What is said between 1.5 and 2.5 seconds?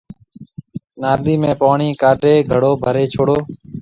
پاڻِي ڪاڍي